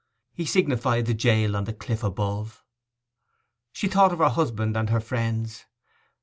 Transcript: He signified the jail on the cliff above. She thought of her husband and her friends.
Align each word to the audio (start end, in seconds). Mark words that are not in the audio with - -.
He 0.33 0.45
signified 0.45 1.05
the 1.05 1.13
jail 1.13 1.55
on 1.55 1.65
the 1.65 1.73
cliff 1.75 2.03
above. 2.03 2.65
She 3.71 3.87
thought 3.87 4.11
of 4.11 4.17
her 4.17 4.29
husband 4.29 4.75
and 4.75 4.89
her 4.89 4.99
friends. 4.99 5.65